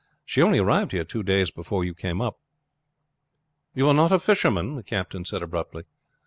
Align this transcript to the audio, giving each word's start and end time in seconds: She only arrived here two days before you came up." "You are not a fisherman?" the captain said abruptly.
She 0.25 0.41
only 0.41 0.57
arrived 0.57 0.93
here 0.93 1.03
two 1.03 1.21
days 1.21 1.51
before 1.51 1.83
you 1.83 1.93
came 1.93 2.21
up." 2.21 2.39
"You 3.75 3.87
are 3.87 3.93
not 3.93 4.11
a 4.11 4.17
fisherman?" 4.17 4.75
the 4.75 4.81
captain 4.81 5.25
said 5.25 5.43
abruptly. 5.43 5.83